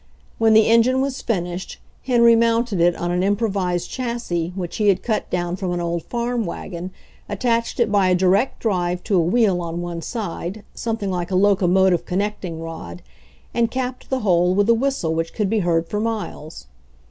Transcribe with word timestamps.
When 0.39 0.55
the 0.55 0.65
engine 0.65 0.99
was 0.99 1.21
finished 1.21 1.77
Henry 2.05 2.35
mounted 2.35 2.81
it 2.81 2.95
on 2.95 3.11
an 3.11 3.21
improvised 3.21 3.91
chassis 3.91 4.51
which 4.55 4.77
he 4.77 4.87
had 4.87 5.03
cut 5.03 5.29
down 5.29 5.55
from 5.57 5.73
an 5.73 5.79
old 5.79 6.01
farm 6.05 6.43
wagon, 6.43 6.89
attached 7.29 7.79
it 7.79 7.91
by 7.91 8.07
a 8.09 8.15
direct 8.15 8.61
drive 8.61 9.03
to 9.03 9.15
a 9.15 9.19
wheel 9.19 9.61
on 9.61 9.79
one 9.79 10.01
side, 10.01 10.63
something 10.73 11.11
like 11.11 11.29
a 11.29 11.35
locomotive 11.35 12.05
connecting 12.07 12.59
rod, 12.59 13.03
and 13.53 13.69
capped 13.69 14.09
the 14.09 14.21
whole 14.21 14.55
with 14.55 14.67
a 14.69 14.73
whistle 14.73 15.13
which 15.13 15.35
could 15.35 15.51
be 15.51 15.59
heard 15.59 15.87
for 15.87 15.99
miles. 15.99 16.65